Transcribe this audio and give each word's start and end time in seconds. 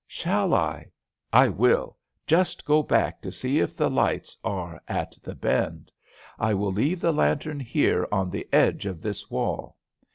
Shall 0.07 0.55
I 0.55 0.87
I 1.31 1.47
will 1.47 1.95
just 2.25 2.65
go 2.65 2.81
back 2.81 3.21
to 3.21 3.31
see 3.31 3.59
if 3.59 3.77
the 3.77 3.87
lights 3.87 4.35
are 4.43 4.81
at 4.87 5.13
the 5.21 5.35
bend. 5.35 5.91
I 6.39 6.55
will 6.55 6.71
leave 6.71 6.99
the 6.99 7.13
lantern 7.13 7.59
here 7.59 8.07
on 8.11 8.31
the 8.31 8.49
edge 8.51 8.87
of 8.87 9.03
this 9.03 9.29
wall!" 9.29 9.77